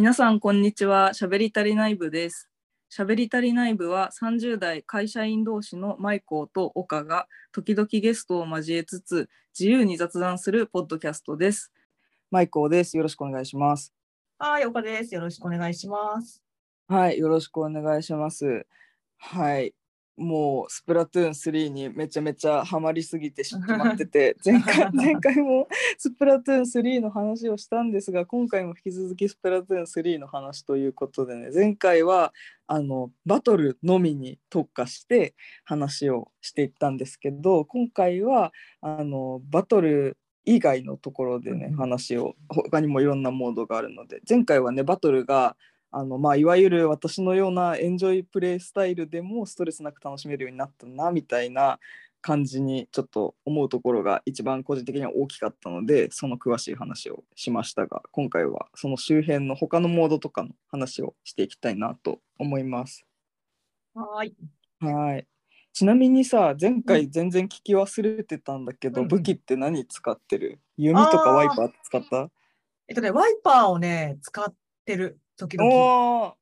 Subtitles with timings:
[0.00, 1.12] 皆さん、こんにちは。
[1.12, 2.48] しゃべり足りない部です。
[2.88, 11.70] しゃべり足りない部は30代会社員同士のマイコーと岡が時々ゲストを交えつつ自由に雑談するポッドキャストです。
[12.30, 12.96] マイコーです。
[12.96, 13.92] よろしくお願いします。
[14.38, 15.14] はい、岡です。
[15.14, 16.42] よろしくお願いします。
[16.88, 18.66] はい、よろしくお願いします。
[19.18, 19.74] はい。
[20.20, 25.66] もうスプラトゥーン3にめちゃめちゃハマりすぎてしまってて 前回前回も
[25.96, 32.34] スプラトゥーン3の話をしたんですが今回も引き続きスプラトゥーン3の話ということでね前回は
[32.66, 38.52] あのバトルのみに特化して話をしていったんですけど今回は
[38.82, 41.76] あのバトル以外のところでねうん。
[41.76, 45.56] 話を他にもいろんなモードがあるので前回はねバトルが
[45.92, 51.80] あのまあ、いわゆる私のようなエンジョイプレイスタイルでもストレスなく楽しめるようになったなみたいな
[52.20, 63.04] 感じにちょっと思うところが一番個人的には大きかったのでその詳しい話をしましたが今回はその周辺の他のモードとかの話をしていきたいなと思います。
[63.94, 64.34] はい。
[64.80, 65.26] はい。
[65.72, 69.08] ちなみにさ前回全然聞き忘れてたんだけど、うん。
[69.08, 70.60] 武器って何使ってる？
[70.76, 72.28] 弓とかワイパー使った？
[72.88, 74.52] えっとね、ワイパーをね、使っ
[74.84, 76.34] てる、時々。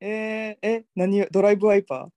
[0.00, 2.08] えー、え何ドライブワイパ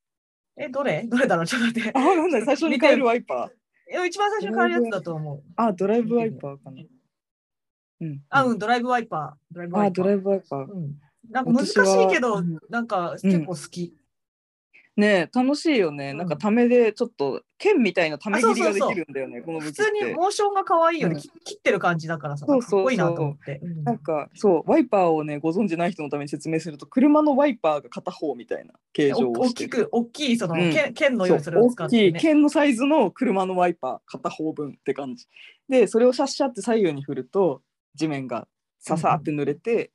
[0.58, 0.64] ー？
[0.64, 1.04] え、どれ？
[1.08, 1.46] どれだろう？
[1.46, 1.92] ちょっと待って。
[1.94, 3.50] あ、なんだ、最初に変えるワイパー。
[3.90, 5.44] え一番最初に変えるやつだと思う。
[5.56, 6.84] あ、ドライブワイパーかな。
[8.02, 8.22] うん。
[8.30, 9.56] あ、うん、ドライブワイパー。
[9.56, 10.04] ドライブワあ、イパー。
[10.04, 10.72] ドライブワイパー。
[10.72, 10.96] うん。
[11.30, 13.97] なんか難しいけどうん、なんか結構好き。
[14.98, 16.12] ねえ楽しいよね。
[16.12, 20.14] うんなんかためでちょっと剣みたいなため切りがであそうそうそうきるんだよね、この普通にて。
[20.16, 21.14] モーションが可愛いよね。
[21.14, 23.60] うんき切ってる感じだからさ、かっこいいなと思って。
[23.64, 32.14] うんなんかそうワイパーをねご存知ない人のために説明すると車のワイパーが片方みたいな形状おをしてる大きく、大きい、その、うん剣剣のようにそれを使大きい。
[32.14, 35.28] 剣のサイズの車のワイパー片方分って感じ
[35.70, 37.62] でそれをシャッシャって左右に振ると
[37.94, 38.48] 地面が
[38.80, 39.92] ささって濡れて、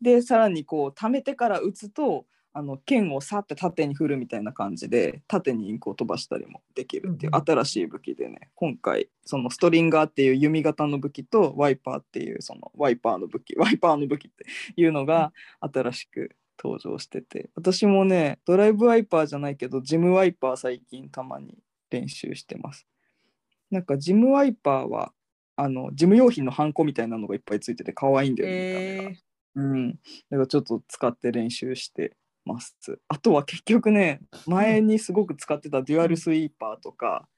[0.00, 2.26] でさらにこう溜めてから打つと
[2.58, 8.48] あの剣をさって縦に振るみたいな感じで縦にインクを飛ばしたりもできるっていううん新しい武器でね。
[8.54, 21.58] 今回そのストリンガーっていう弓型の武器とワイパーっていうそのワイパーの武器 ワイパーの武器っていうのが新しく登場してて私もねドライブワイパーじゃないけどジムワイパー最近たまに
[21.90, 22.86] 練習してます。
[23.70, 25.12] なんかジムワイパーは
[25.56, 29.16] あの事務用品のハンコみたいなのがいっぱいついてて可愛いんだよね、え
[29.56, 29.96] うん、だ
[30.30, 32.74] からちょっと使って練習してます。
[33.08, 37.28] あとは結局ね、前にすごく使ってたデュアルスイーパーとか、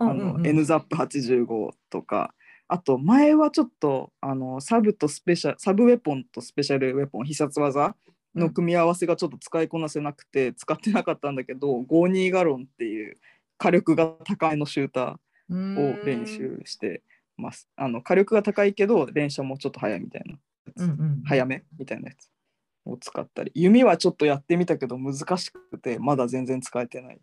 [0.00, 2.34] ー、あのうんうんうん NZAP85 とか、
[2.68, 7.94] あと前はちょっとあのサブとスペシャル、サブウェポンとスペシャルウェポン、必殺技
[8.34, 13.16] の組み合わせがちょっと使いこなせなくて使ってなかったんだけど、52ガロンっていう
[13.58, 17.02] 火力が高いのシューターを練習して
[17.36, 17.68] ます。
[17.76, 20.38] あの火力が高いけど連射もちょっと早いみたいなや
[20.76, 20.82] つ。
[20.82, 22.35] うんうん、早めみたいなやつ
[22.86, 27.20] を使ったり弓はちょっとやってみたけど難しくてまだ全然使えてない、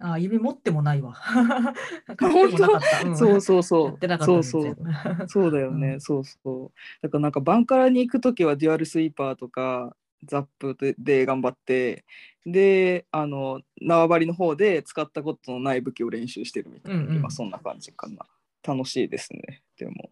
[0.00, 1.14] あ、指持ってもないわ。
[2.16, 3.08] 買ってもなかった。
[3.08, 4.24] んそうそうそう。
[4.24, 4.76] そうそう。
[5.26, 6.00] そうだよね、うん。
[6.00, 7.02] そうそう。
[7.02, 12.04] だからなんかバンカラに行く時はデュアルスイーパーとかザップでで頑張って
[12.46, 17.16] であの縄張りの方で使ったことのない武器を練習してるみたいな、うんうん。
[17.16, 18.24] 今そんな感じかな。
[18.62, 19.62] 楽しいですね。
[19.78, 20.10] でも、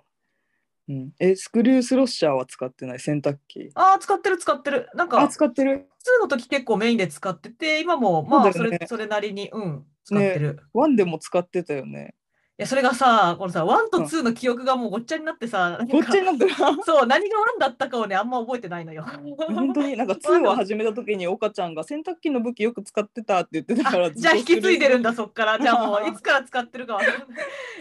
[0.89, 3.01] うん、えスクリュースロッシャーは使ってない？
[3.01, 4.89] 洗濯機ああ、使ってる使ってる。
[4.95, 10.61] なんか、使ってる通の時結構メインで使ってて、今もまあそそうだよねれ、それなりに、うん、使ってる。
[10.73, 12.15] ワンでも使ってたよね。
[12.59, 16.55] いや、それがさ、このさ、1と2の記憶がもうごっちゃになってさ、ごっちゃになってる。
[16.87, 19.05] そう、何が1だったかをね、あんま覚えてないのよ。
[19.37, 25.61] 本当になんか2を始めた時に岡ちゃんが洗濯機の武器よく使ってたって言ってたからあ じゃあ引き継いでるんだ、そっから。
[25.61, 27.03] じゃあもう いつから使ってるかは。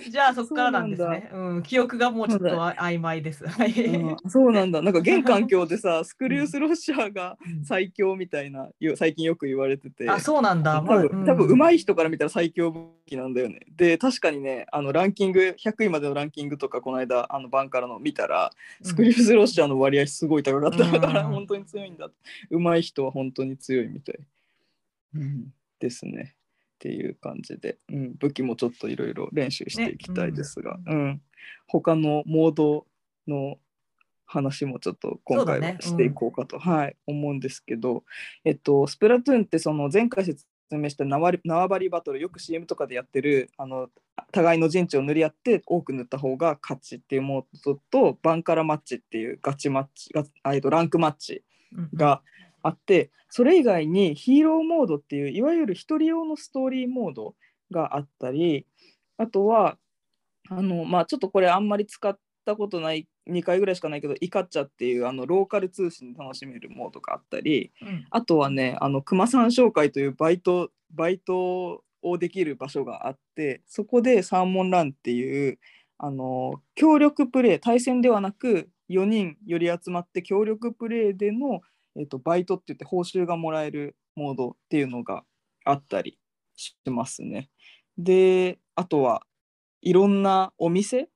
[0.10, 1.30] じゃあそっからなんですね。
[1.34, 3.48] うん、記憶がもうちょっとあ曖昧です。
[3.48, 3.72] はい。
[3.72, 10.80] うんそうなんだなんか現環境でさスクリュースロッシャーがうん最強みたいなよ最近よく言われててあ、そうなんだ。
[10.80, 11.70] 多まあ分多分上い。
[11.70, 13.62] 手い人から見たら最強武器なんだよね。
[13.78, 21.34] で確かにねあのランキング100位までのランキングとかこの間あのバンからの見たらスクリュースロッシャーの割合すごい高かったから、うん。
[21.34, 22.10] 本当に強いんだ。
[22.50, 24.16] 上手い人は本当に強いみたい。
[25.16, 26.36] うん、ですね。
[26.76, 30.84] っていう感じで、うん、武器もちょっといろいろ練習していきたいですが、ね。
[30.88, 31.22] うん。
[31.68, 32.86] 他のモード
[33.28, 33.58] の
[34.26, 38.04] 話もちょっと今回はしていこうかと、はい、思うんですけど、
[38.44, 43.90] えっと、スプラトゥーンってその前回説明した縄張りバトルよく CM とかでやってるあの
[44.32, 51.90] 互いの陣地を塗り合って多く塗った方が勝ちっていうモードとバンカラマッチっていうガチマッチがあえっとランクマッチうん。
[51.94, 52.22] が
[52.64, 57.36] あってそれ以外にヒーローモードっていういわゆる一人用のストーリーモード
[57.72, 58.66] があったり
[59.18, 59.78] あとは
[60.50, 75.60] あのまあちょっとこれあんまり使ったことない2回ぐらいしかないけどイカッチャっていうあのローカル通信で楽しめるモードがあったりうんあとはねあの熊さん紹介というバイトバイトをできる場所があってそこでサーモンランっていう
[75.98, 81.62] あの協力プレイ対戦ではなく4人より集まって協力プレイでの、
[81.98, 85.24] えっとバイトって言って報酬がもらえるモードっていうのが
[85.64, 86.20] あったり
[86.56, 87.50] しますね。
[87.98, 89.24] であとは
[89.82, 91.10] いろんなお店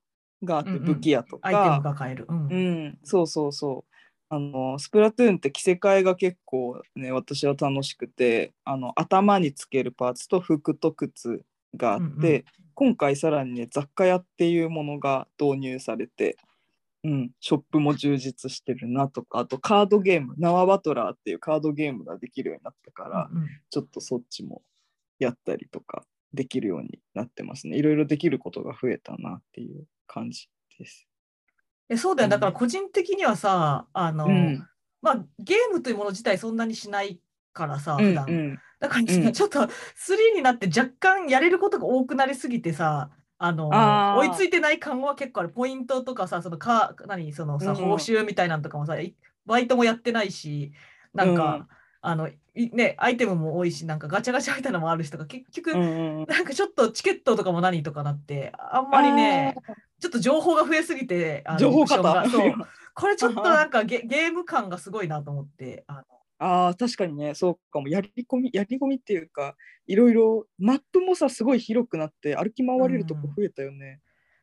[0.44, 0.84] があってうんうん。
[0.86, 2.26] 武器屋とか、アイテムが買える。
[2.28, 2.48] うん。
[2.48, 3.96] うん、そうそうそう。
[4.32, 11.42] あのスプラトゥーンって着せ替えが結構ね私は楽しくてあの頭につけるパーツと服と靴
[11.76, 12.44] があって、うんうん。
[12.76, 16.38] 今回さらにね雑貨屋っていうものが導入されて、
[17.04, 23.48] うん、ショップも充実してるなとかあとカードゲーム縄バトラーっていうカードゲームができるようになったから、うんうん。
[23.72, 24.62] ちょっとそっちも
[25.18, 26.04] やったりとか
[26.34, 27.78] できるようになってますね。
[27.78, 31.08] いろいろできることが増えたなっていう感じです。
[31.88, 32.30] えそうだよ、うん。
[32.32, 34.68] だから個人的にはさ、あの、うん。
[35.02, 37.20] まあ、ゲームというもの自体そんなにしない
[37.54, 38.26] からさ、うん普段。
[38.28, 38.60] うん。
[38.80, 39.70] だからちょっと3
[40.36, 43.70] になって若干やれることが多くなりすぎてさ、あの
[44.18, 45.50] 追いついてない感は結構ある。
[45.50, 47.76] ポイントとかさ、そのか何そのさ、うん。
[47.76, 49.16] 報酬みたいなのとかもさ、い
[49.46, 50.74] バイトもやってないし、
[51.14, 51.68] なんか、うん。
[52.02, 56.26] あのいね、アイテムも多いし、なんかガチャガチャみたいなのもあるしとか、結局、うんうんうん。
[56.26, 59.56] なんかちょっとチケットとかも何とかなって、あんまりね、
[60.00, 62.30] ちょっと情報が増えすぎて、あの情報が。
[62.30, 62.54] そう。
[62.96, 66.04] これちょっとなんかゲゲーム感がすごいなと思って、あの。
[66.42, 67.90] ああ確かにねそうかも。
[67.90, 69.56] やり込みやり込みっていうか
[69.88, 74.00] いろいろマップもさすごい広くなって歩き回れるとこ増えたよね、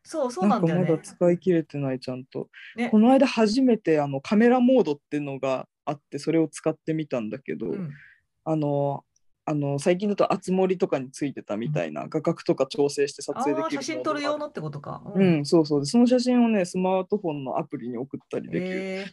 [0.06, 0.86] そうそうなんだよね。
[0.86, 1.02] かまだ。
[1.02, 2.90] 使い切れてないちゃんと、ね。
[2.90, 7.90] この間初めてあのカメラモードっていうのがあってそれを使ってみたんだけど、うん。
[8.44, 9.04] あの
[9.48, 15.02] あの最近だと熱盛とかについてたみたいな画角とか調整して撮影できる写真撮る用のってことか。
[15.14, 15.24] う。
[15.24, 19.04] ん、そうそうでその写真をねスマートフォンのアプリに送ったりできる。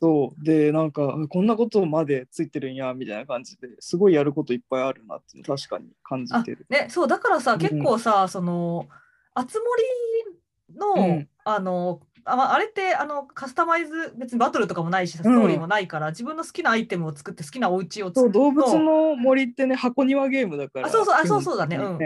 [0.00, 0.44] そう。
[0.44, 6.66] でなんかあこんなことまでついてるんやみたいな感じですごいやることいっぱいあるなって確かに感じあてる。
[6.70, 7.58] ね、そうだからさ、うん。
[7.58, 8.88] 結構さ、その、
[9.34, 11.28] あつ森の、うん。
[11.44, 20.86] あの、あまあれってあのカスタマイズ、別にバトルとかもないし、ストーリーもないから、自分の好きなアイテムを作って、好きなお家を作るそう動物の森ってね箱庭ゲームだから。
[20.86, 21.98] あそうそうあそうそうだねうんっ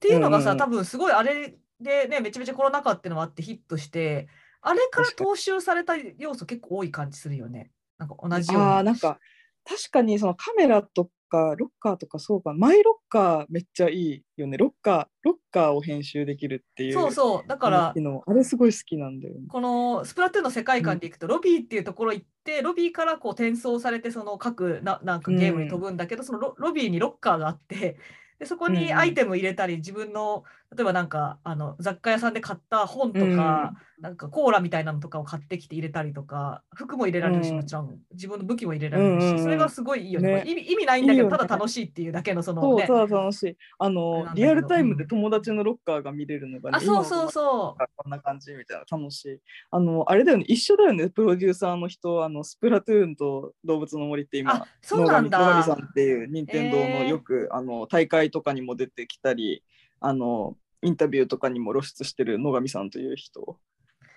[0.00, 4.28] ていうのがさ、うんうん多分すごいあれでね、めちゃめちゃコロナ禍っていうのもあってヒットして、
[4.60, 7.70] あれから踏襲された要素結構多い感じするよね。
[7.98, 8.92] なんか同じようああな。
[8.92, 9.18] なんか
[9.64, 17.48] 確かにそのカメラとかロッカーとかそうかマイロッカーめっちゃいいよねロッカーロッカーを編集できるっていうそうそう。
[17.48, 19.40] だからあれすごい好きなんだよね。
[19.48, 27.98] このスプラトゥーンの世界観でいくと、ロビーっていうところ行って、ロビーからこう転送されて、その各ななんかゲームに飛ぶんだけど、そのロロビーにロッカーがあって、
[28.38, 30.44] でそこうんうんにアイテム入れたり、自分の
[30.74, 37.56] 例えばなんかあの雑貨屋さんで買った本とか、なんかコーラみたいなのとかを買ってきて入れたりとか、服も入れられるし、うん。
[37.56, 37.98] もちろん。
[38.12, 39.42] 自分の武器も入れられるし、うんうんうん。
[39.42, 40.36] それがすごいいいよね。
[40.36, 40.44] ね。
[40.46, 42.86] 意味意味ないんだけど、ただ楽しいっていうだけのそのね。
[42.86, 43.56] そうただ楽しい。
[43.78, 47.30] あのリアルタイムで友達のロッカーが見れるのがねあ、そうそうう。
[47.30, 49.38] そこんな感じみたいな楽しい。
[49.70, 50.44] あのあれだよね。
[50.48, 51.10] 一緒だよね。
[51.10, 54.40] プロデューサーの人あのスプラトゥーンと動物の森ってう。
[54.40, 55.38] 今あ、そうなんだ。
[55.38, 57.08] 野上さんっていう任天堂のえー。
[57.08, 59.62] よく、あの大会とかにも出てきたり
[60.00, 63.58] あのインタビューとかにも露出してる野上さんという人。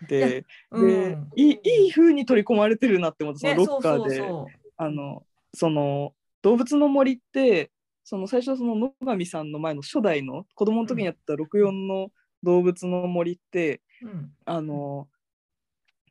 [0.08, 1.30] でうで、ん。
[1.36, 4.22] いいいい風に取り込まれてるなって思ってそのね、ロッカーで。
[4.78, 5.24] あの
[5.54, 7.72] その動物の森って
[8.04, 12.10] その最初その野上さんの前の初代の子供の時にやった64の
[12.44, 14.32] 動物の森って、うん。
[14.46, 15.08] あの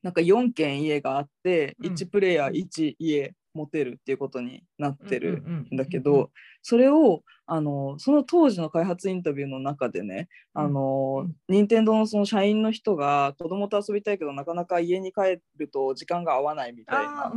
[0.02, 1.92] なんか4軒家があって、うん。
[1.92, 5.42] 1プレイヤー1家持てるっていうことになってる
[5.72, 6.30] んだけど、
[6.62, 17.32] それをあのその当時の開発インタビューの中でね、あのうん任天堂のその社員の人が子供と遊びたいけどなかなか家に帰ると時間が合わないみたいな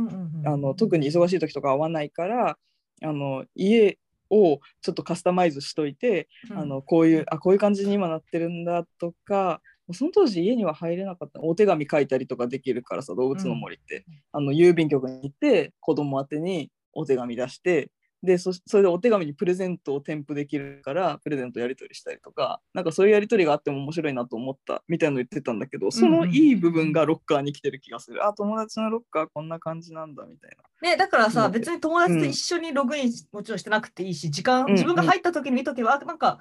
[0.46, 2.58] あの特に忙しい時とか合わないから
[3.02, 3.98] あの家
[4.30, 6.58] をちょっとカスタマイズしといて、うん。
[6.58, 9.60] あのこういうあこういう感じに今なってるんだとか
[9.92, 11.40] その当時家には入れなかった。
[11.40, 17.90] お手紙書いたりとかできるからさ動物の森って、あの郵便局に行って子供宛てにお手紙出して
[18.22, 30.50] でそそれでお手紙にプレゼントを添付できるからプレゼントやり取りしたりとかなんかそういうやり取りがあっても面白いなと思ったみたいなの言ってたんだけどそのいい部分がロッカーに来てる気がする、あ友達のロッカーこんな感じなんだみたい
[30.82, 30.90] な。
[30.90, 36.38] ね、だからさ、うん別に友達と一緒にログインもちろんしてなくていいし、時間、うん自分が入った時に見とけば、あなんか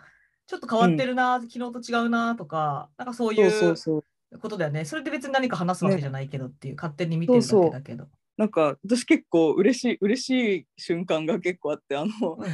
[0.47, 1.59] ちょっと変わってるな、昨日
[1.91, 4.39] と違うなとか、なんかそういそうそううそう。
[4.39, 4.85] ことだよね。
[4.85, 7.71] それで別に何か話すわけじゃないけどっていう、勝手に見てるだそうそう。
[7.71, 8.07] けだけど。
[8.37, 12.45] なんか私結構嬉しい嬉しい瞬間が結構あってあのうん。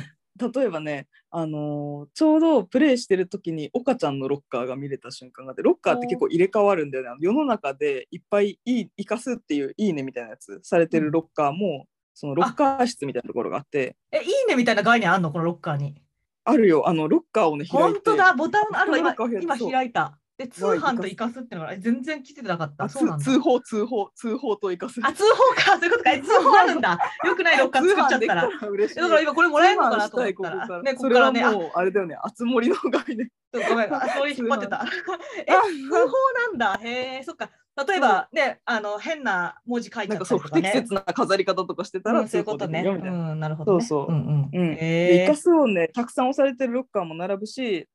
[0.54, 7.10] 例えばね、あのーちょうどプレイしてる時に岡ちゃんのロッカーが見れた瞬間があってロッカーって結構入れ替わるんだよね。
[7.20, 11.86] 世の中でいっぱいいい生かすっていういいねみたいなやつされてるロッカーも、
[12.16, 13.96] そのロッカー室みたいなところがあって。
[14.12, 15.32] え、いいねみたいな概念あんの？
[15.32, 16.02] このロッカーに。
[16.46, 20.18] あるよあのロッカーをね開いて本当だ、ボタンあるわ、今今開いた。
[20.38, 22.86] で、通はい販と生かすってのがえ全然来てなかった。
[22.86, 23.24] あそうなんだ。
[23.24, 26.12] つ通報通報通報と生かすあ、通報か、そういうことか。
[26.12, 26.98] え通報あるんだ。
[27.24, 28.42] よくないロッカー作っちゃったら。
[28.44, 30.82] だから今これもらえるのかなと思ったら。
[30.82, 31.44] ね、ここからね。
[31.44, 34.86] あ、もうあれだよねあつ森の概念ごめん、 あ、そういう引っ張ってた。
[35.46, 36.14] え、あ通報
[36.52, 36.80] なんだ。
[36.84, 37.50] へえ、そっか。
[37.88, 40.62] 例えばね、あの変な文字書いちゃったりとかね。
[40.62, 42.84] 適切な飾り方とかしてたらうんそういうことね。
[42.84, 43.84] うん、なるほど、ね。
[43.84, 44.78] そうそううんうん。
[44.80, 47.88] えイカスをねたくさん押されてるロッカーも並ぶし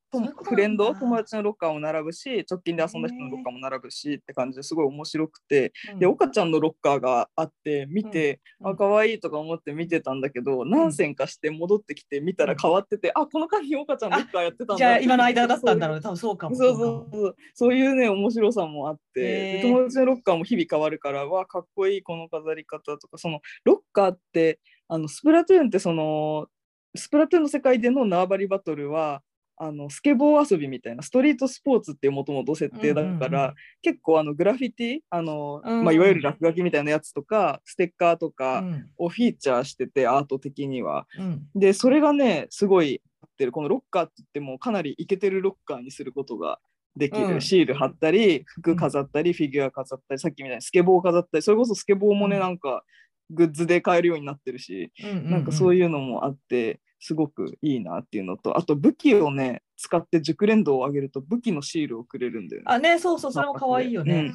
[0.42, 16.02] フレンド友達のロッカーも並ぶし直近で遊んだ人のロッカーも並ぶしって感じですごい面白くて、うんで岡ちゃんのロッカーがあって見て、うんあ可愛いとか思って見てたんだけど、何線かして戻ってきて見たら変わってて、あこの間に岡ちゃんロッカーやってたんだじゃあ今の間だったんだろううね。
[16.02, 16.56] 多分そうかも。
[16.56, 26.46] そうそうそうそういうね面白さもあって、友達のロッカーも日々変わるからわかっこいいこの飾り方とかそのロッカーってあのスプラトゥーンってその
[26.94, 29.22] スプラトゥーンの世界での縄張りバトルは
[29.60, 33.50] あのスケボー遊びみたいなストリートスポーツっていうもともと設定だから、うんうん。
[33.50, 38.86] うん結構あのグラフィティあの、うんまあ、いわゆる落書きみたいなやつとかステッカーとうかん。
[38.96, 41.06] をフィーチャーしてて、アート的には。
[41.18, 41.46] うん。
[41.54, 43.52] でそれがねすごい合ってる。
[43.52, 46.58] このロッカーって言ってもかなりイケてるロッカーにすることが
[46.96, 47.40] できる、うん。
[47.40, 52.42] シール貼ったり服飾ったり、フィギュア飾ったりさっきみたいにスケボー飾ったりそれこそスケボーもね、うん。
[52.42, 52.82] なんか
[53.30, 62.66] グッズで買えるようになってるし、なんかそういうのもあってすごくいいなっていうのとあと武器をね使って熟練度を上げると武器のシールをくれるんだよね。
[62.68, 64.34] あね、そうそう、それも可愛いよね。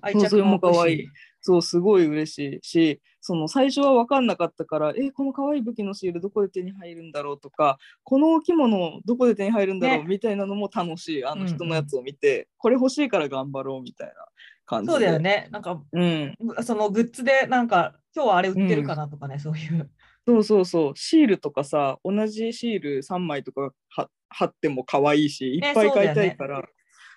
[0.00, 1.08] 愛着それも可愛い。
[1.40, 14.14] そうすごい嬉しいしその最初は分かんなかったからえこの可愛い武器のシールどこで手に入るんだろうとかこのお着物どこで手に入るんだろう、ねみたいなのも楽しいあうんうんの人のやつを見て、これ欲しいから頑張ろうみたいな
[14.66, 15.48] 感じでそうだよね。
[15.52, 19.90] なんか、うん、そのグッズで、なんか、今日はあれ売ってるかなとかね、そういう。
[20.26, 20.92] そうそうそう。
[20.96, 26.64] シールとかさ同じシール3枚とかは貼っても可愛いしいっぱい買いたいから、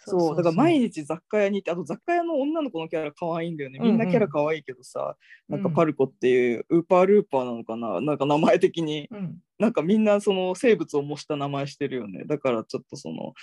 [0.06, 3.80] そうだから毎日雑貨屋に行ってあと雑貨屋の女の子のキャラ可愛いんだよね。
[3.80, 5.16] みんなキャラ可愛いけどさ、
[5.48, 8.00] なんかパルコっていうウーパールーパーなのかな？
[8.00, 9.08] なんか名前的に。
[9.12, 12.26] うん、なんかみんなその生物を模した名前してるよね。
[12.26, 13.34] だからちょっとその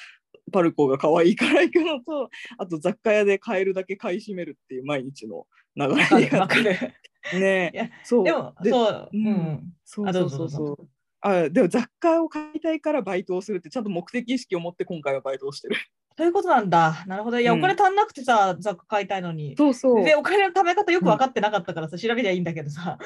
[0.52, 6.36] パルコが可愛いから行くのとあと雑貨屋で買えるだけ買い占めるっていう毎日の流れになって。
[6.38, 6.94] わかる。
[7.34, 7.70] ね。
[7.74, 8.24] いやそう。
[8.24, 9.26] でも、でそう、ううん。
[9.26, 9.72] ん。
[9.84, 10.88] そうあそうそう。
[11.20, 15.76] あでも雑貨を買いたいからバイトをするってちゃんと目的意識を持って今回はバイトをしてる。
[16.16, 17.04] そういうことなんだ。
[17.06, 17.38] なるほど。
[17.38, 17.58] いや、うん。
[17.58, 19.54] お金足んなくてさ、雑貨買いたいのに。
[19.54, 20.04] そうそう。
[20.04, 22.96] で、お金の貯め方よく分かってなかったからさ、調べりゃいいんだけどさ、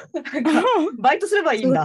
[0.99, 1.83] バイトすればいいんだ。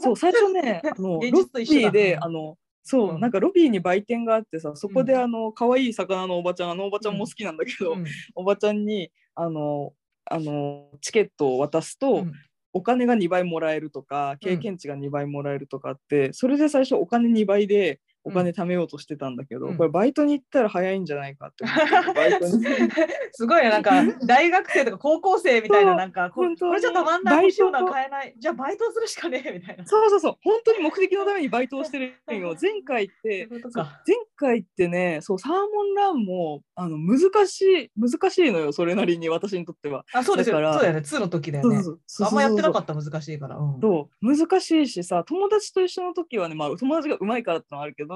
[0.00, 1.90] そう最初ねあの 現ロ実と一緒だ。
[1.90, 2.24] ビーでうん。
[2.24, 3.20] あのそう、うん。
[3.20, 5.20] なんかロビーに売店があってさそこでうん。
[5.22, 8.04] あの可愛い魚のおばちゃんあのおばちゃんも好きなんだけど、うん。
[8.36, 9.92] おばちゃんにあの
[10.26, 12.32] あのチケットを渡すと、うん。
[12.76, 19.76] お金が2倍もらえるとか経験値が2倍もらえるとかあって、それで最初お金2倍でお金貯めようとしてたんだけど、うん。
[19.76, 22.94] これバイトに行ったら早いんじゃないかって思って
[23.32, 23.92] すごいね、なんか
[24.24, 28.34] 大学生とか高校生みたいな、なんかこ本当にこれじゃたまんない、バイト欲しいものは買えない。
[28.38, 29.84] じゃあバイトするしかねえみたいな。
[29.84, 30.36] そうそうそう。
[30.42, 32.38] 本当に目的のためにバイトをしてるん。
[32.38, 40.04] よ前回って前回ってねそうサーモンランもあの難しい難しいのよそれなりに私にとっては。
[40.12, 40.56] あ、そうですよ。
[40.72, 41.82] そうだよね、2の時だよね。
[42.20, 43.56] あんまやってなかっった、難しいから。
[43.56, 43.80] うん。
[43.80, 44.36] そう。
[44.36, 48.13] 難しいしさ友達と一緒の時はね、まあ、友達がうまいからってのはあるけど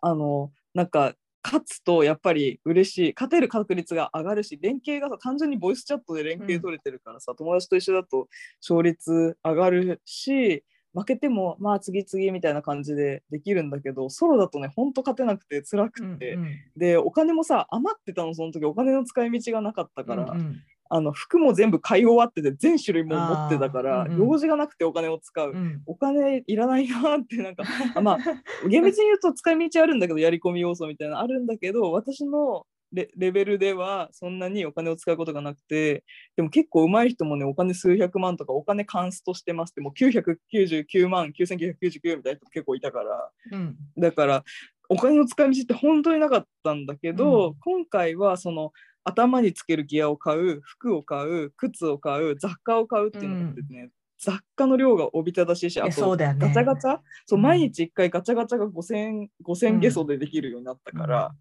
[0.00, 8.28] あのなんか勝つとやっぱり嬉しい勝てる確率が上がるし連携がさ単純にボイスチャットで連携取れてるからさ、友達と一緒だと
[8.60, 16.54] 勝率上がるし負けてもまあ次々みたいな感じでできるんだけどソロだとねほんと勝てなくて辛くて、うんうん。
[16.76, 20.56] でお金もさ余ってたのその時お金の使い道がなかったから、うんうん
[20.92, 24.28] あの服も全部買い終わってて全種類もう持ってたから、うんうん。
[24.28, 25.82] 用事がなくてお金を使う、うん。
[25.86, 27.62] お金いらないなってなんか
[27.94, 36.02] あまあ厳密に言うと使い道あるんだけどやり込み要素みたいなのあるんだけど私のレレベルではそんなにお金を使うことがなくて
[36.34, 43.76] でも結構上手い人もねお金数百万とかお金カンストしてますってもう999万9999みたいな人結構いたからうん。
[43.96, 44.44] だから
[44.88, 47.54] お金の使い道って本当になかったんだけど、うん。
[47.60, 48.72] 今回はその
[49.04, 56.98] 頭につけるギアを買う服を買う靴を買う雑貨を買うっていうのがあってね、雑貨の量がおびただしいしあとガチャガチャ？
[57.26, 57.42] そううん。
[57.42, 61.34] 毎日1回ガチャガチャが5000 5000ゲソでできるようになったから、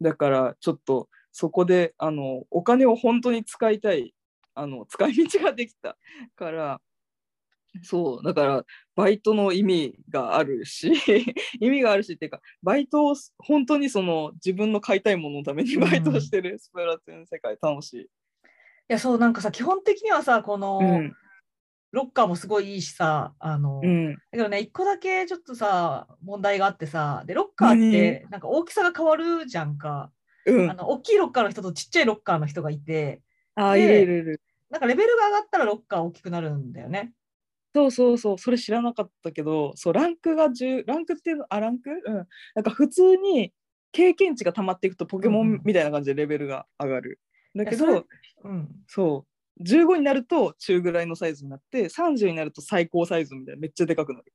[0.00, 4.14] だからちょっとそこであのお金を本当に使いたい
[4.54, 5.96] あの使い道ができた
[6.36, 6.80] から
[7.82, 8.64] そうだから
[8.96, 10.92] バイトの意味があるし
[11.60, 18.00] 意味があるしっていうかバイトを本当にその自分の買いたいもののためにバイトをしてるスプラトゥーン世界楽しい。
[18.02, 18.06] い
[18.88, 21.12] やそうなんかさ基本的にはさこの、うん
[21.92, 30.12] ロッカーもすごいいいしさあの、うんだけどね一個だけちょっとさ問題があってさでロッカーってなんか大きさが変わるじゃんか、
[30.46, 33.22] うんあの大きいロッカーの人とちっちゃいロッカーの人がいて
[33.54, 34.40] あいるいる。
[34.70, 37.12] なんかレベルが上がったらロッカー大きくなるんだよね。
[37.74, 41.90] そうそうそう、それ知らなかったけど、そう、ランクが10、ランクっていうの、あ、ランク？
[41.90, 42.14] うん。
[42.54, 43.52] なんか普通に
[43.92, 47.20] 経験値が溜まっていくとポケモうんうんンみたいな感じでレベルが上がる。
[47.54, 48.06] だけど、
[48.44, 49.26] うん、そ
[49.58, 54.32] う、15になると中ぐらいのサイズになって、30になると最高サイズみたいな、めっちゃでかくなる。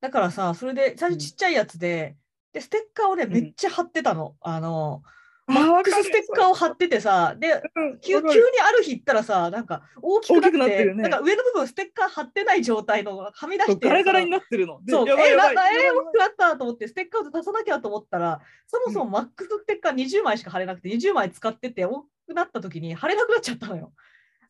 [0.00, 2.16] だからさそれで最初ちっちゃいやつで,、
[2.52, 4.36] でステッカーをねんめっちゃ貼ってたの。
[4.40, 5.10] あのあ
[5.46, 8.32] マックスステッカーを貼っててさでうん急急に
[8.66, 11.02] ある日行ったらさなんか大きくなってなってるよね。
[11.02, 14.80] なんか上の部分ステッカー貼ってない状態のはみ出してガラガラにななってるの。
[14.82, 15.06] でそう。
[15.06, 15.54] やばいやばい。
[15.76, 23.92] ええ大きくなったと思ってステッカーを出さなきゃと思ったらそもそもマックスステッカー20枚しか貼れなくて20枚使ってて大きくなった時に貼れなくなっちゃったのよ。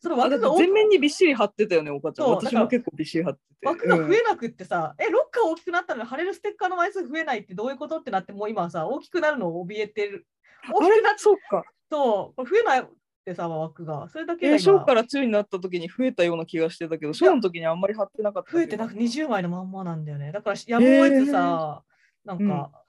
[0.04, 2.28] その枠が全面にびっしり貼ってたよね、お母ちゃん。
[2.28, 3.66] 私も結構びっしり貼ってて。
[3.66, 10.26] 枠がうん増えなくってさ、え、ロッカー大きくなったのに貼れるステッカーの枚数増えないってどういうことってなって、もう今さ、大きくなるのを怯えてる。
[10.70, 11.64] 大きくなっそうか。
[11.88, 12.84] と、増えないっ
[13.24, 14.10] てさ、枠が。
[14.10, 18.52] それだけえー、が今小から中になった時に増えたような気がしてたけど、小の時にあんまり貼ってなかった。
[18.52, 20.32] 増えてなく20枚のまんまなんだよね。
[20.32, 21.82] だからやむを得ずさ、
[22.26, 22.46] なんか、う
[22.80, 22.83] ん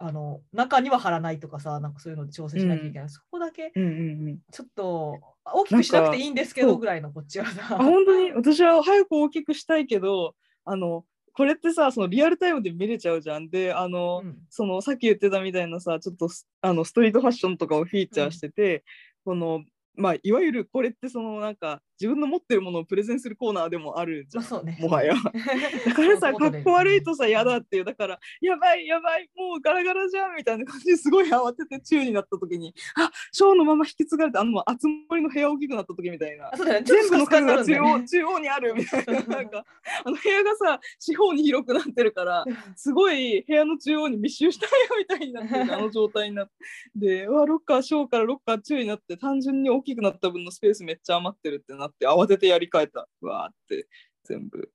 [0.00, 3.08] あの、中には貼らないとかさ、なんかそういうので調整しなきゃいけない。
[3.08, 3.92] そこだけ、うんうんう
[4.32, 4.38] ん。
[4.50, 7.62] ちょっと、大きくしなくていいんですけどぐらいのこっちはさ。
[7.70, 8.32] あ本当に？
[8.32, 18.84] 私は早く大きくしたいけどあのこれってさそのリアルタイムで見れちゃうじゃんであの、うんそのさっき言ってたみたいなさちょっとスあのストリートファッションとかをフィーチャーしてて、
[19.24, 19.64] この
[19.96, 24.44] まあいわゆるこれってそのなんか自分の持ってるものをプレゼンするコーナーでもあるじゃん。
[24.44, 24.78] まあね。
[24.80, 25.14] もはや。
[25.86, 35.90] だからさ、かっこ悪いとさ、嫌だっていう、だから、やばい、やばい、もうガラガラじゃんみたいな感じですごい慌てて中になった時に、あショーのまま引き継がれて、あの、あつ森の部屋大きくなった。
[35.94, 36.82] 時みたいなね。
[36.84, 39.64] 全部の家具が中央ね中央にあるみたいな、なんか、
[40.04, 42.44] あの部屋がさ、四方に広くなってるから、
[42.76, 46.52] すごい部屋の中央に密集したよみたいになってる あの状態になって、
[46.96, 53.08] で、うわ、ロッカー小からロッカー中になって、単純に大きくなった分のスペースめっちゃ余ってるってなって、慌ててやり替えた。
[53.20, 53.88] うわーって、
[54.24, 54.70] 全部。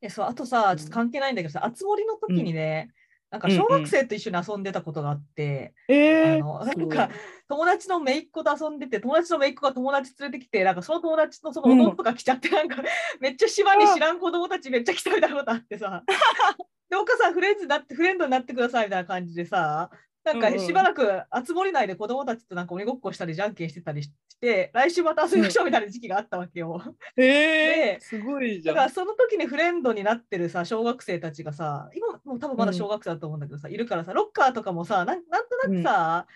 [0.00, 2.90] えそうあとさ、ちょっと関係ないんだけどさ、あつ森の時にね、
[3.30, 7.08] なんか小学生と一緒に遊んでたことがあって、えー、あのなんか
[7.48, 12.82] 友達の姪っ子と遊んでて、友達の姪っ子が友達連れてきて、なんかその友達のその弟が来ちゃって、なんか
[13.20, 16.02] めっちゃ島に知らん子供たちめっちゃ来たみたいなことあってさ、
[16.90, 19.88] で、お母さんフレンズになって、フレンドになってくださいみたいな感じでさ、
[20.24, 20.60] なんかうんうん。
[20.60, 26.80] しばらくあつ森内で子供たちとなんか鬼ごっこしたりじゃんけんしてたりして、来週また遊びましょうみたいな時期があったわけよ。
[27.16, 28.90] えでー、すごいじだからゃん。
[28.90, 36.26] その時にフレンドになってるさ小学生たちがさ今もう多分まだ小学生だと思うんだけどさ、いるからさロッカーとかもさなんなんとなくさ、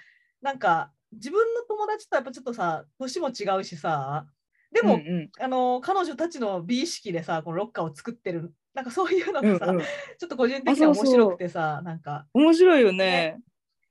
[0.42, 4.27] なんか自分の友達とやっぱちょっとさ年も違うしさ
[4.72, 5.31] でも、うんうん。
[5.40, 9.83] あの彼女たちの美意識でさこのロッカーを作ってるなんかそういうのがさ、うんうん。
[9.83, 12.27] ちょっと個人的には面白くてさなんか。
[12.35, 13.38] 面白いよね。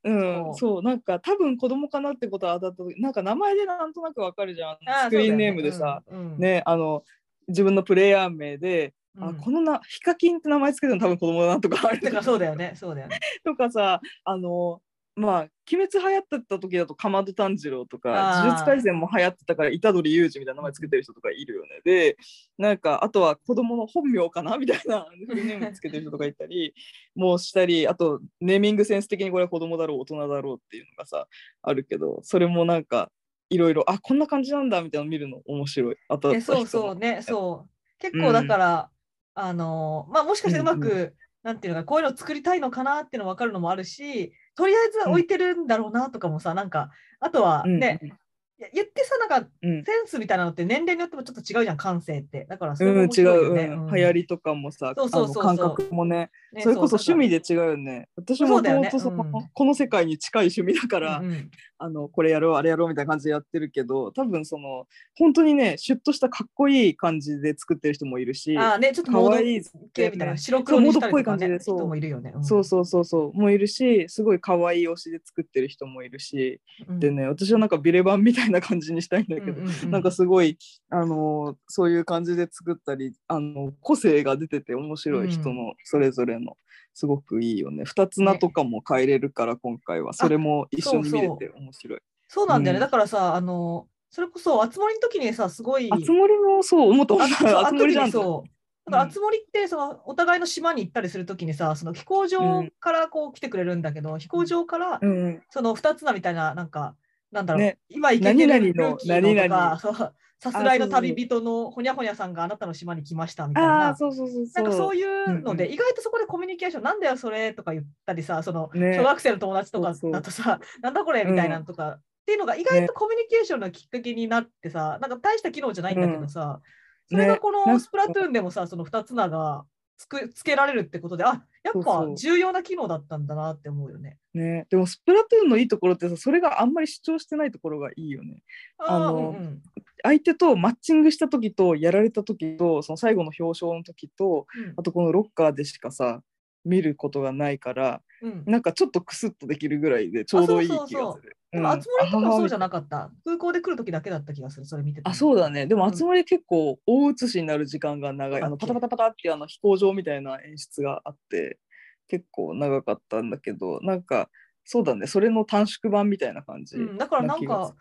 [0.05, 0.83] うん、そう。
[0.83, 4.77] なんか多分子供かなってことは当たった時なんか名前でなんとなくわかるじゃん。
[4.87, 7.03] あスクリーンネームでさ、、そうだよねねあの
[7.47, 9.23] 自分のプレイヤー名で、うん。
[9.29, 12.01] あこのなヒカキンって名前つけてるの多分子供だなとかある。
[12.01, 13.19] だからそうだよねそうだよね。
[13.43, 14.79] とかさあの
[15.15, 15.39] まあ
[15.71, 21.82] 「鬼滅」流行ってた時だとかまど炭治郎とか呪術廻戦も流行ってたから虎杖裕二みたいな名前つけてる人とかいるよね。
[21.86, 22.17] で
[22.58, 26.73] なんかあとは子供の本名かなみたいなフルネームつけてる人とかいたり
[27.15, 31.28] もうしたりあとネーミングセンス的にこれは子供だろう大人だろうっていうのがさ
[31.62, 33.10] あるけどそれもなんか
[33.49, 35.97] いろいろあこんな感じなんだみたいなの見るの面白い。
[36.10, 37.69] 当たったえ人のそうそうねそう。
[37.99, 38.89] 結構だから、
[39.36, 41.13] あのまあもしかしてうまく、うん
[41.45, 46.89] なんていうのかこういうの作りたいのかなっていうの分かるのもあるしとりあえず置いてるんだろうなとかもさ、なんか
[47.19, 48.15] あとはうんね、いや
[48.57, 49.83] 言ってさなんかうん。
[49.83, 52.45] センスみたいなのって年齢によってもちょっと違うじゃん感性って。
[52.45, 53.87] だからそれも面うん、違う、うん。
[53.87, 53.93] うん。
[53.93, 58.07] 流行りとかもさ、そうそうそう感覚もね、ねそれこそ趣味でで違うよね。
[58.15, 58.89] 私もそうだよね。
[58.89, 59.49] ともとその、うん。
[59.53, 61.51] この世界に近い趣味だから、うんうん。
[61.77, 64.87] あのこれやろうあれやろうみたいな感じでやってるけど多分その
[65.17, 69.61] 本当にねシュッとしたかっこいい感じで作ってる人もいるしあーねちょっとモード可愛い
[69.93, 71.77] 系みたいなね白黒にしたりとか、ね、そうモードっぽい感じでそう。
[71.77, 72.43] 人もいるよね、ん。
[72.43, 73.37] そうそうそうそう。
[73.37, 76.99] もういるしすごい可愛い推しで作ってる人もいるし、うん。
[76.99, 80.58] でね私はなんかビレバンみたいな感じにしたいんだけど、うんうんうんなんかすごい
[80.89, 86.58] あのそういう感じで作ったりあの個性が出てて面白い人のそれぞれの、
[86.93, 91.99] すごくいいよね二つ名とかも変えれるから今回はそれも一緒に見れて面白い。
[92.27, 95.89] そうなんだよね、うんだからさあのそれこそ、あつ森の時にさ、すごい。
[95.91, 97.60] あつ森もそう思った思っあそうた。
[97.60, 98.05] ああの時つ森じゃん。
[98.05, 98.89] にそう。
[98.89, 105.43] だから、森ってそのお互いの島に行ったりするときにさ、その飛行場からこう来てくれるんだけど、飛行場からうん。
[105.49, 106.95] その二つなみたいな、なんか、
[107.36, 107.78] なんだろう、ね。
[107.89, 110.13] 今行けてるルーキーのと何か、そう。
[110.39, 113.95] さすらいの旅人のほにゃほにゃさんがあなたの島に来ましたみたいな。
[113.95, 114.63] そうそうそうそう。
[114.63, 115.74] なんかそういうので、うんうん。
[115.76, 120.12] 意外とそこでコミュニケーション、なんだよそれとか言ったりさ、そのね小学生の友達とかそうそう。
[120.12, 126.62] だとさ、 なんだこれみたいなのとか、っていうのが意外とコミュニケーションのきっかけになってさ、なんか大した機能じゃないんだけどさ、
[127.10, 129.65] それがこのスプラトゥーンでもさ、その2つ名が
[129.98, 134.19] つくつけられるってことで、あやっぱそうそう重要な機能だったんだなって思うよね。
[134.36, 138.43] ね、でもスプラトゥーンのいいところってさそれがあんまり主張してないところがいいよね。
[138.78, 139.62] あのーうんうん
[140.04, 144.45] 相手とマッチングした時とやられた時とその最後の表彰の時と
[144.78, 146.21] あとこのロッカーでしかさ
[146.63, 148.01] 見ることがないからうんうん
[148.45, 151.38] なんかちょっとクスッとできるぐらいでちょうどいい気がする。
[151.51, 151.63] でうん。
[151.63, 153.11] も、集まりとかもそうじゃあなかった？
[153.23, 155.09] 空港で来るときだけだった気がする、それ見てて。
[155.09, 155.67] あそうだね。
[155.67, 161.59] でもうん集まり結構大写しになる時間が長い、あのパタパタパタってあの飛行場みたいな演出があって
[162.07, 164.29] 結構長かったんだけどなんか
[164.63, 165.07] そうだね。
[165.07, 167.75] それの短縮版みたいな感じ、うん、だからなんか、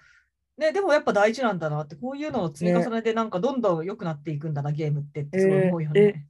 [0.58, 6.26] ね、でもやっぱ大事なんだなって、こういうのの積み重ねでなんかどんどん良くなっていくんだな、ゲームってってすごい思うよえーね。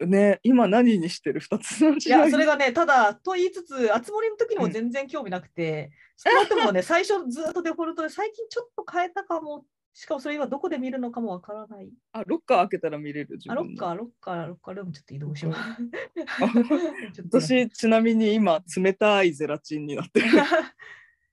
[0.00, 11.90] ね今何にしてる2つのいや、それがね、ただ、と言いつつ、あつ森の時にも全然興味なくて、スプラトゥーンもね、 最初ずっとデフォルトで、最近ちょっと変えたかも、しかもそれ今どこで見るのかもわからない。
[12.12, 15.82] あロッカー開けたら見れる自あ、ロッカー、ロッカー、ロッカールームちょっと移動します。
[17.12, 20.26] ちょっと私ちなみに今冷たいゼラチンになってる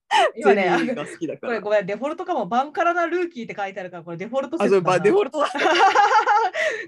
[0.35, 0.69] 今ね、
[1.39, 5.49] これごめん、デフォルトかも、バンカラなルーキーって書いてあるから、これデフォルトセあそうばットだなデフォルトだ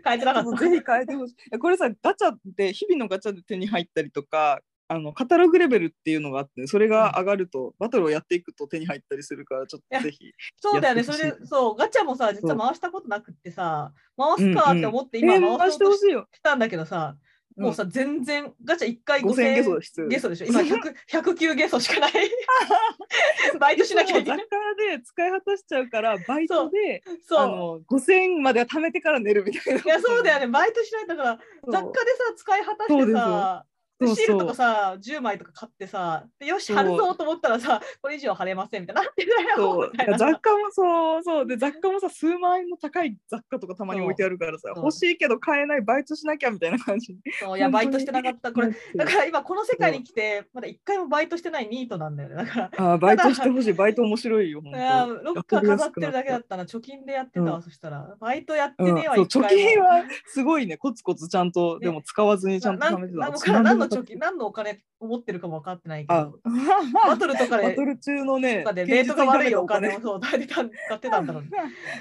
[0.03, 0.51] 変えてなかった。
[0.57, 1.59] ぜひ変えてほしい。
[1.59, 10.33] これさ、ガチャで、日々のガチャで手に入ったりとか、あのカタログレベルっていうのがあって、それが上がると、バトルをやっていくと手に入ったりするから、ちょっとぜひ。
[10.57, 16.27] そうだよね、それで、そう、ガチャもさ、実は回したことなくってさ、回すかって思って今回ししてほしいよ。
[16.43, 17.15] たんだけどさ、
[17.57, 20.45] もうさ、全然ガチャ1回5000 5000ゲソゲソでしょ。
[20.45, 22.11] 今100 109 ゲソしかない。
[23.59, 24.39] バイトしなきゃいけない。
[24.39, 27.47] 雑貨で使い果たしちゃうから、バイトで、あそう。
[27.47, 29.81] の5000までは貯めてから寝るみたいな。
[29.81, 33.70] いや、そうだよね、バイトしないとだから、雑貨でさ、使い果たしてさ、で
[34.07, 39.03] そうシールとかさ、10枚とか買ってさ、でよし、貼るぞと思ったらさ、これ以上貼れませんみたいな。
[40.17, 41.47] 雑貨もそうそう。
[41.47, 47.57] で雑貨もさ数万円の高い雑貨とかたまに置いてあるからさ欲しいけど買えないバイトしなきゃみたいな感じそう。
[47.57, 48.51] いや、バイトしてなかった。
[48.51, 52.35] これ、だかから今この世界に来て、まだ一回もバイトしてないニートなんだよね。
[52.35, 53.73] だから、らあーバイトしてほしい。
[53.73, 57.61] バイト面白いよ本いや当ロッカー飾ってるだけだったな、貯金でやってたわ、うん。
[57.61, 58.15] そしたら。
[58.19, 58.95] バイトやってうん。
[58.95, 60.77] ねえわ、貯金はすごいね。
[60.77, 63.75] コツコツちゃんとねでも使わずにちゃんとな貯めてた。
[63.75, 66.25] の貯金、何のお金を持ってるかも分かってないけあ。
[66.25, 66.39] ど、
[67.07, 71.43] バトルとかで、バトル中のねレートが悪いお金ををそう使ってたんだろう。
[71.45, 71.49] ね。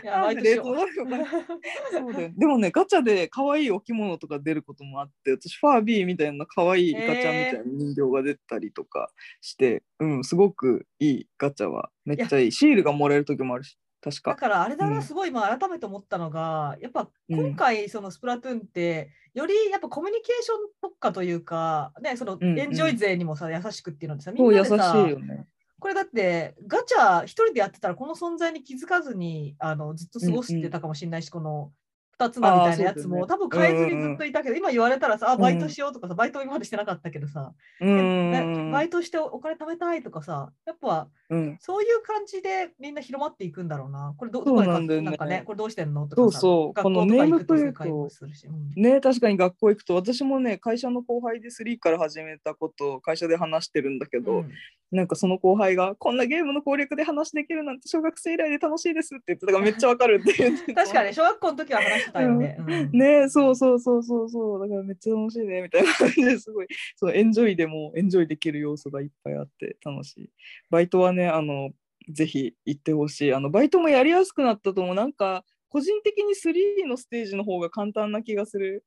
[0.03, 0.77] いや、バイトしレートよう。
[0.79, 1.25] 悪いお金。
[1.25, 11.91] そうだよでもねガチャで可愛い置物とか出ることもあって私ファービーみたいな可愛いガチャみたいな人形が出たりとかして、うんすごくいいガチャは。
[12.05, 12.53] めっちゃいい。
[12.53, 15.03] シールがもらえる時もあるし確だかからあれだな、うん。
[15.03, 17.47] すごい今改めて思ったのが、やっぱうん。
[17.49, 22.59] 今回そのスプラトゥーンって、よりやっぱコミュニケーション特化というか、ね、そのうんうん。
[22.59, 25.47] エンジョイ勢にもさ、優しくっていうのでさ、みそうん優しいなでさ、よね。
[25.79, 31.73] これだってガチャ一人でやってたらこの存在に気づかずにあのずっと過ごしてたかもしれないし、この
[32.19, 41.57] 2つなみたいなやつも、あー多分変えずにずっといたけど、今言われたらさ、あ、バイトしようとかさ、バイト今までしてなかったけどさ、うえんねバイトしてお金貯めたいとかさ、やっぱうん。
[41.61, 44.15] そういう感じでみんな広まっていくんだろうな。
[44.19, 45.01] これどどこでなんね。
[45.01, 46.09] なんかね、これどうしてんの？
[46.09, 46.83] とそうそう。
[46.83, 48.47] このネームプレートそういう会話するし。
[48.47, 48.83] うん。
[48.83, 54.51] ね確かに学校行くと私もね会社の後輩で3から始めたことを会社で話してるんだけど、うん。
[54.91, 60.83] なんかその後輩がこんなゲームの攻略で話できるなんて小学生以来で楽しいですって言ってたからめっちゃわかるって言ってた。
[60.83, 62.57] 確かに小学校の時は話してたよね。
[62.59, 62.91] うん。
[62.91, 64.61] ねそうそうそうそうそう。
[64.61, 66.67] だからめっちゃ楽しいねみたいな感じですごい。
[66.97, 70.31] そうエンジョイでもエンジョイできる要素がいっぱいあって楽しい。
[70.71, 71.71] バイトはねあの
[72.09, 73.35] ぜひ行ってほしい。
[73.35, 74.95] あのバイトもやりやすくなったと思う。
[74.95, 78.85] なんか個人的に3のステージの方が簡単な気がする、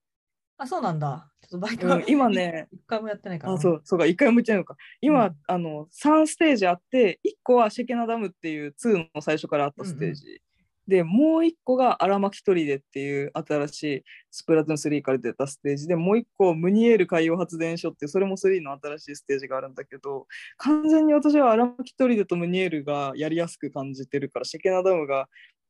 [0.58, 1.30] あ、そうなんだ。
[1.42, 3.58] ちょっとバイト、うん今ね一回もやってないから。
[3.58, 4.76] そうそうか一回も言ってないのか。
[5.02, 5.36] 今、うん。
[5.48, 10.42] あの3ステージあって1個はシェケナダムっていう2の最初からあったステージ、
[10.88, 15.88] でもう1個が荒巻砦っていう新しいスプラトゥーン3から出たステージ。
[15.88, 25.28] でもう1個ムニエール海洋発電所ってそれも3の新しいステージがあるんだけど完全に私は荒巻砦とムニエールがやりやすく感じてるからシェケナダムが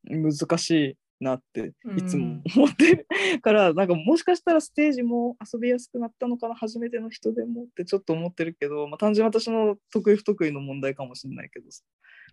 [0.08, 3.06] 難しいなっていつも思ってる
[3.40, 11.66] からなんかもしかしたらステージも遊びやすくなったのかな初めての人でもってちょっと思ってるけど、まあ、単純に私の得意不得意の問題かもしれないけど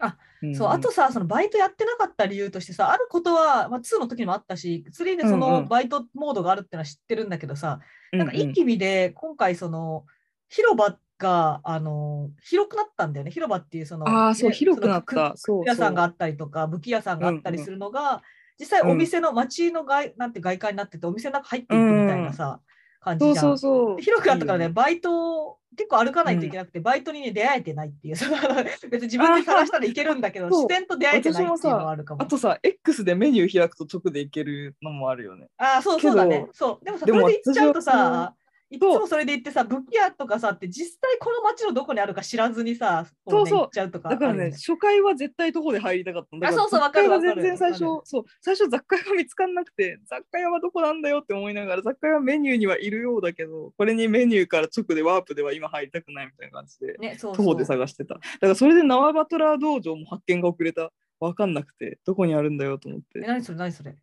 [0.02, 5.40] さんそうあとさ、そのバイトやってなかった理由としてさ、あることは、まあ、2の時にもあったし、3でそうんうん。
[5.40, 7.80] のバイトモードがあるっていうのは知ってるんだけどさ、
[8.12, 10.06] なんかうう一気見で今回その
[10.50, 13.32] 広場があの広くなったんだよね。
[13.32, 15.36] 広場っていうそのああそうね広くなった。
[15.66, 17.66] 屋さんがあそったりとか武器屋さんがあったりうんうん。
[17.66, 18.24] するのが、
[18.60, 22.62] 実際お店の街の外なんて外観になっててお店の中入っていくみたいなさ、
[23.02, 23.44] 感じうじゃん。
[23.44, 32.22] そうそうそうで広くなったからね、バイト結構歩かないといけなくて、バイトに、ね、出会えてないっていう、その 別に自分で探したらいけるんだけど、視点と出会えてないっていうのはあるかも。
[32.22, 36.48] あとさ X でメニュー開くと直でいけるのもあるよねああ、そうそうだね。
[36.54, 36.86] そう。
[36.86, 38.36] でもさ、でもそれで行っちゃうとさ、
[38.72, 43.60] いつもそれで行ってさ、武器屋とかさって実際この街のどこにあるか知らずにさ、そうそう。
[43.60, 57.46] 行っちゃうとかあるよだからね、初回は絶対徒歩で入りたかったんだあそうそうわかる全然最初そう、最初雑貨屋が見つからなくて、雑貨屋はどこなんだよって思いながら、雑貨屋はメニューにはいるようだけど、これにメニューから直でワープでは今入りたくないみたいな感じで、ね、そうそう。
[57.46, 58.16] 徒歩で探してた。
[58.16, 60.92] だからそれで縄バトラー道場も発見が遅れた。
[61.20, 63.28] わかんなくて、どこにあるんだよと思っえ、て。
[63.28, 63.96] 何それ何それ？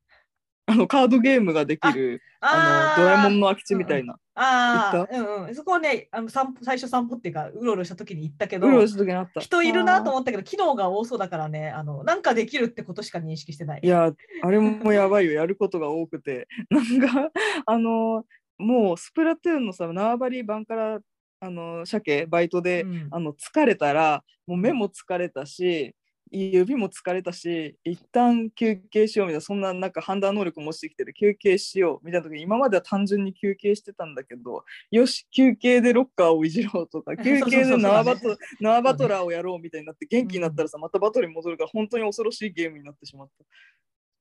[0.68, 3.46] あの、カードゲームができる、あの、ドラえもんの。
[3.46, 4.18] の空き地みたいな。
[4.35, 5.54] ああ、行っうんうん。
[5.54, 9.40] そこはね、あの散歩最初散歩っていうか、うろうろした時に行ったけど、うろうろした時にあった。
[9.40, 13.81] 人いるなと思ったけど、機能が多そうだからね、あの、なんかできるってことしか認識してない。
[13.83, 16.46] いや、あれもやばいよ、やることが多くて。
[16.70, 17.31] なんか、
[17.64, 18.24] あの、
[18.59, 20.98] もうスプラトゥーンのさ、縄張り版から、
[21.40, 25.94] あの、鮭、バイトで、うんあの、疲れたら、もう目も疲れたし、
[26.31, 43.45] 指も疲れたし、一旦休憩しようみたいな、そんななんか判断能力も落ちてきてる、休憩しようみたいな時に、今までは単純に休憩してたんだけど、よし、休憩でロッカーをいじろうとか、 休憩で縄バト縄バトラーをやろうみたいになって、元気になったらさ、またバトルに戻るから、本当に恐ろしいゲームになってしまった。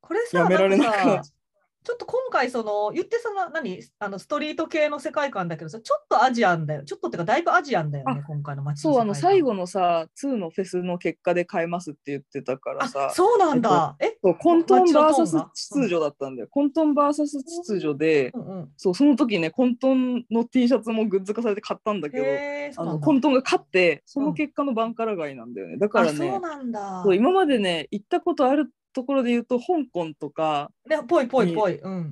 [0.01, 1.23] これさ、やめられなくなっ
[1.87, 6.83] ちょっと今回その言ってその何あのストリート系の世界観だけどさちょっとアジアンだよ。
[6.83, 18.69] ちょっとってかだいぶアジアンだよね今回の街のそうあの最後のさ2のフェスの結果で変えますって言ってたからさあそうなんだ、えそうコントン VS が秩序だったんだよ、コントン VS 秩序で、うんうん。
[18.75, 22.17] そうその時ねコントンの T シャツもグッズ化されて買ったんだけ
[22.75, 27.01] どあのコントンが勝ってその結果のバンカラ街なんだよね、だからねあそうなんだ。
[27.05, 31.75] そう今までね行ったことあるところで言うと香港とかねぽいぽいぽい。
[31.75, 32.11] うん。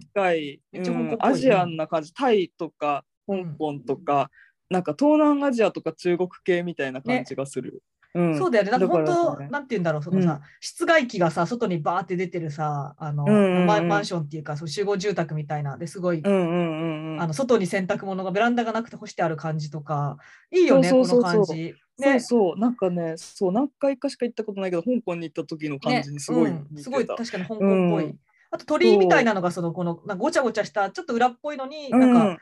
[0.71, 2.13] 近アジアンな感じ。
[2.13, 4.29] タイとか香港とか、
[4.69, 7.81] なんか東南アジアとか中国系みたいな感じがする。
[8.15, 8.37] うん。
[8.37, 8.71] そうだよね。
[8.71, 10.41] なんか本当、ねなんて言うんだろう、そのさ、うん。
[10.61, 17.21] 室外機がさ、外にバーって出てるさ、あの、うんうんうんマンションっていうか、そう集合住宅みたいな、ですごい、うんうんうんうん。
[17.21, 20.17] あの外に洗濯物がベランダがなくて干してある感じとか、
[20.51, 21.33] いいよね、そうそうそうそう。
[21.33, 21.75] この感じ。
[21.97, 26.63] そうそう、なんかね、そう、何回かしか行ったことないけど、香港に行った時の感じにすごいね。
[26.77, 28.05] すごい確かに香港っぽい。
[28.05, 28.19] うん。
[28.51, 32.37] あと鳥居みたいなのがそのこのなんかごちゃごちゃしたちょっと裏っぽいのになんか、うん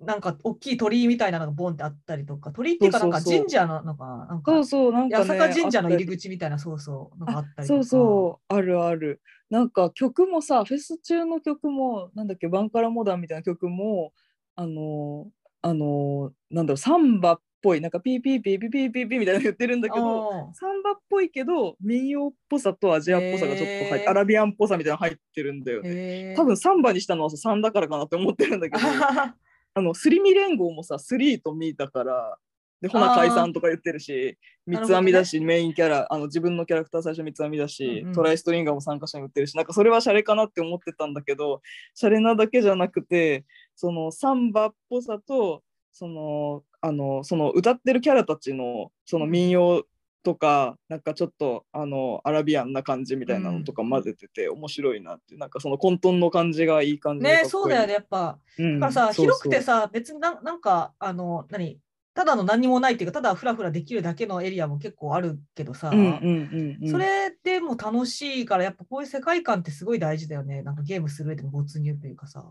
[0.00, 5.38] なんか大きい鳥居みたいなのがボンってあったりとか鳥居っていうかなんか神社のなんかなんかそうそう、なんか八ね。
[5.38, 9.20] 坂神社の入り口みたいなそうそうのがあったたりそうそう、あるある。
[9.50, 14.12] なんか曲もさ、フェス中の曲も、なんだっけ、バンカラモダンみたいな曲も、
[14.56, 26.34] あの、あの、なんだろう、サンバっぽい、なんかピーピーピーピーピーピーピーみたいなの言ってるんだけど、サンバっぽいけど民謡っぽさとアジアっぽさがちょっと入って、アラビアンっぽさみたいなの入ってるんだよね。
[26.36, 28.82] 多分サンバにしたのはさ3だからかなって思ってるんだけど
[29.74, 32.36] あのすりみ連合もさ3とミだから
[32.82, 38.12] でほな解散とか言ってるし三つ編みだし、メインキャラあの自分のキャラクター最初三つ編みだし、うんうん。
[38.12, 41.62] トライストリンガーも参加者に売ってるしなんかそれはシャレかなって思ってたんだけど
[41.94, 43.44] シャレなだけじゃなくて
[43.76, 49.84] そのサンバっぽさとそのあのその歌ってるキャラたちのその民謡
[50.22, 58.38] とか、なんかちょっとあのアラビアンな感じみたいなのとか混ぜてて面白いなって、なんかその混沌の感じがいい感じねそうだよねやっぱ。
[58.58, 61.78] うんだからさ、広くてさ別になんなんかあの何
[62.14, 70.62] ただの何にもないっていうかただフラフラできるだけのエリアも結構あるけどさ、うんうんうんうん、それでも楽しいからやっぱこういう世界観ってすごい大事だよね。
[70.62, 72.44] なんかゲームする上での没入というかさ、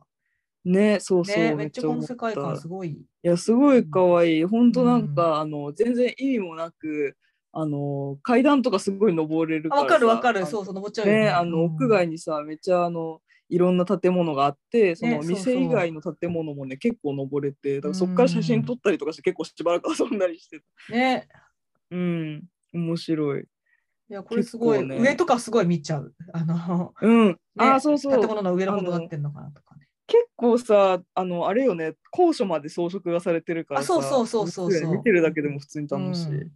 [0.66, 2.98] ねそうそう、ね、めっちゃこの世界観すいごい。
[3.22, 5.40] やすごい可愛い本当なんか、うん。
[5.42, 7.16] あの全然意味もなく
[7.54, 10.46] あの階段とかすごい登れるからわかるわかる。
[10.46, 11.20] そうそう登っちゃうよね。
[11.26, 20.94] ねあの屋外にさめっちゃあのいろんな建物があってその店以外の建物もね結構登れてだからそこから写真撮ったりとかして結構しばらく遊んだりしてた。
[20.94, 21.28] ね。
[21.92, 23.42] うん面白い。
[23.42, 24.98] いやこれすごい、ね。
[24.98, 26.14] 上とかすごい見ちゃう。
[26.34, 28.18] あの、うん、ねあそうそう。
[28.18, 29.88] 建物の上の方どうなってんのかなとかね。
[30.08, 34.98] 結構さあのあれよね高所まで装飾がされてるからそうそうそうそうそう。
[34.98, 36.52] 見てるだけでも普通に楽しい、うん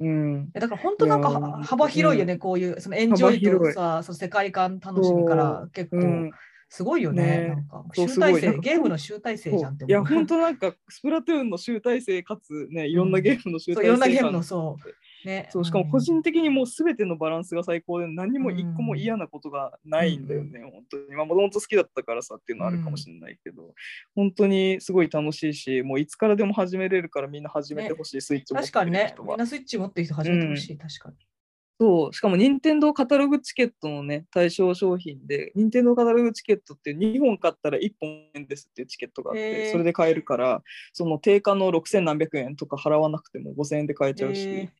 [0.00, 0.50] うん。
[0.52, 5.98] だから本当なんか幅広いよね、こういうそのエンジョイとさその世界観楽しむから結構。
[5.98, 6.30] うん、
[6.68, 7.22] すごいよね。
[7.22, 7.48] ね。
[7.48, 7.84] なんか。
[7.94, 9.84] 集大成ゲームの集大成じゃんって。
[9.84, 14.90] いや本当なんかスプラトゥーンの集大成かつねいろんなゲームの集大成そういろんなゲーム感のそう
[15.24, 21.14] ね、そうしかも個人的にもう全てのバランスが最高で何も一個も嫌なことがないんだよね、本当に。
[21.14, 23.74] まあもともと好きだったからさっていうのはあるかもしれないけど、
[24.14, 29.02] 本当にすごい楽しいし、もういつからでも始めれるからみんな始めてほしい、スイッチ持って確かにね。
[29.02, 29.28] る人、は。
[29.28, 31.16] みんなスイッチ持ってる人始めてほしい、確かに。
[31.80, 44.79] そう、しかも任天堂カタログチケットのね、対象商品で、任天堂カタログチケットって2本買ったら1本円ですっていうチケットがあって、それで買えるから、その定価の6000何百円とか払わなくても5000円で買えちゃうし、えー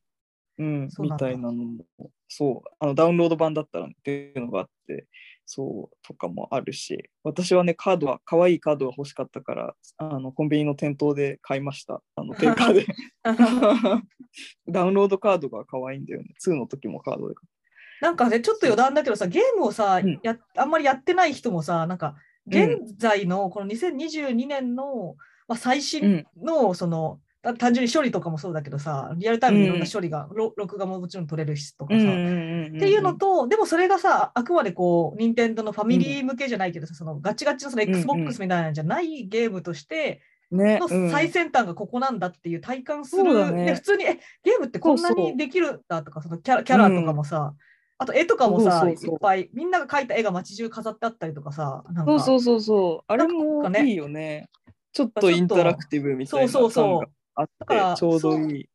[0.61, 1.85] うん、みたいなのも、
[2.27, 5.07] そう、あのダウンロード版だったらっていうのがあって、
[5.45, 12.03] そうとかもあるし、私はね、カードは、可愛いカードが欲しかったから、あのコンビニの店頭で買いました。
[12.15, 12.85] あの定価で。
[14.69, 16.35] ダウンロードカードが可愛いんだよね。
[16.45, 17.35] 2の時もカードで
[18.01, 25.15] なんかね、ちょっと余談だけどさ、ゲームをさ、うんやあんまりやってない人もさ、なんか、うん現在のこの2022年の、
[25.47, 37.95] まあ、最う新んの、その、た単純に処理とかもそうだけどさ、リアルタイムにいろんなうん処理が、ろ録画ももちろん取れるしとかさ、うんうんうんうんっていうのと、でもそれがさ、あくまでこう、任天堂のファミリー向けじゃないけどさ、そのガチガチのそのうんうん。
[37.97, 41.09] Xbox みたいなんじゃないゲームとして、ね、のうん。
[41.09, 43.65] 最先端がここなんだっていう体感する、ね。
[43.65, 47.55] で普通にえゲームってこんなにできるんだとかそのキャラキャラとかもさ、
[47.97, 52.19] あと絵とかもさいっぱいみんなが描いた絵が街中飾ってあったりとかさなんか。
[52.19, 53.11] そうそうそうそう。
[53.11, 53.85] あれなんもかね。
[53.87, 54.49] いいよね。
[54.93, 58.69] ちょっとインタラクティブみたいなそうそうそうあって、ちょうどいい。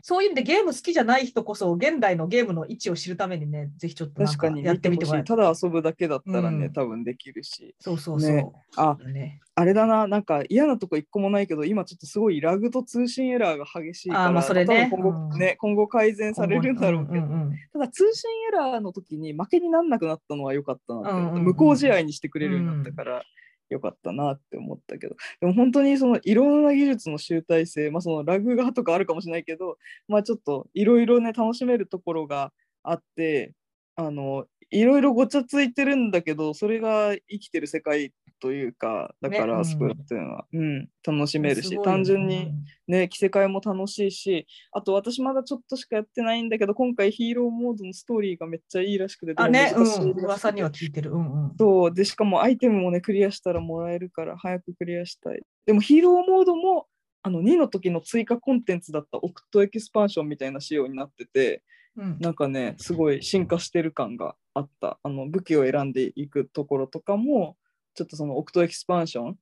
[0.00, 5.24] そういう意味でゲーム好きじゃない人こそ現代のゲームの位置を知るためにねぜひちょっとかやってみてもらい。
[5.24, 6.72] ただ遊ぶだけだったらね、うん。
[6.72, 7.74] 多分できるし。
[7.80, 8.46] そうそうそう、ね。
[8.76, 9.40] あ、ね。
[9.56, 14.88] あれだな、なんか嫌なとこ一個もないけど、今ちょっとすごいラグと通信エラーが激しいから、あーまあそれね。
[14.90, 15.38] 今後,、うん。
[15.38, 21.44] ね今後改善されるんだろうけど、んんうんただ通信エラーの時に負けにならなくなったのは良かったなってうんうんうん。
[21.44, 23.22] 無効試合にしてくれるようになったから
[23.70, 29.78] 良かったなって思ったけど、でも本当にそのいろんな技術の集大成、まあ、そのラグがとかあるかもしれないけど、
[30.08, 32.52] まあ、ちょっといろいろね楽しめるところが
[32.82, 33.54] あって
[33.96, 42.52] あのいろいろごちゃついてるんだけどそれが生きてる世界というかだかねうんらスプラトゥーンは、うん楽しめるし、ね単純に
[42.86, 51.12] ね、着せ替えも楽しいし、あと私まだちょっとしかやってないんだけど、今回ヒーローモードのストーリーがめっちゃいいらしくて、あね、うん、噂には聞いてる。
[51.12, 51.56] うんうん。
[51.58, 55.42] そう、で、しかもアイテムもね、クリアしたらもらえるから、早くクリアしたい。
[55.66, 56.86] でもヒーローモードも、
[57.22, 61.62] あの2の時の追加コンテンツだったオクトエキスパンションみたいな仕様になってて、
[61.98, 65.00] うん、なんかね、すごい進化してる感があった。
[65.02, 67.56] あの武器を選んでいくところとかも、
[67.94, 69.36] ちょっとそのオクトエキスパンション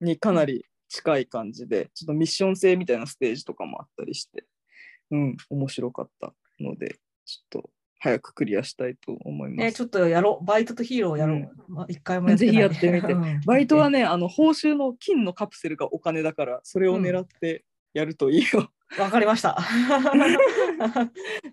[0.00, 4.44] にかなり近い感じで、ちょっとミッション性みたいなステージとかもあったりして、
[5.12, 7.70] うん、面白かったので、ちょっと
[8.00, 9.76] 早くクリアしたいと思いまね、す。
[9.76, 10.44] ちょっとやろう。
[10.44, 11.36] バイトとヒーローやろう。
[11.36, 12.54] うんまあ、一回もやってない。
[12.54, 18.70] ぜひやってみて うんバイトはね、あの報酬の金のカプセルがお金だから、それを狙ってやるといいよ。
[18.98, 19.56] わかりました。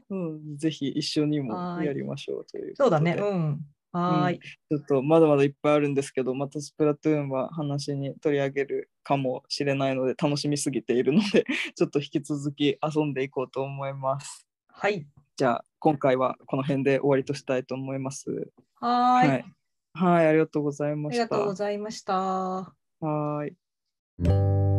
[0.10, 3.16] うん、ぜひ一緒にもやりましょうというそうだね。
[3.20, 3.60] うん。
[3.92, 4.40] はーい。
[4.40, 11.46] ちょっとまだまだいっぱいあるんですけど、またスプラトゥーンは話に取り上げるかもしれないので、楽しみすぎているので、
[11.76, 14.48] ちょっと引き続き遊んでいこうと思います。
[14.70, 15.08] はい。
[15.36, 18.52] じゃあ、今回はこの辺で終わりとしたいと思います。
[18.76, 19.30] はーい。
[19.30, 19.46] はい。
[19.94, 21.24] はい、ありがとうございあました。
[21.24, 22.14] りがとうございました。
[22.16, 24.77] はーい。